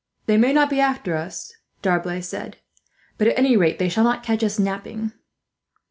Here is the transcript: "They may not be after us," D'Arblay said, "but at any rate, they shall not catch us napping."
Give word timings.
"They 0.25 0.35
may 0.35 0.51
not 0.51 0.71
be 0.71 0.79
after 0.79 1.15
us," 1.15 1.53
D'Arblay 1.83 2.21
said, 2.23 2.57
"but 3.19 3.27
at 3.27 3.37
any 3.37 3.55
rate, 3.55 3.77
they 3.77 3.87
shall 3.87 4.03
not 4.03 4.23
catch 4.23 4.43
us 4.43 4.57
napping." 4.57 5.11